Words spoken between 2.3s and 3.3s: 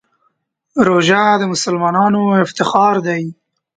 افتخار دی.